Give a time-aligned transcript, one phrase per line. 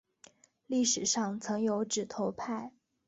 [0.65, 2.73] 历史上曾有指头派。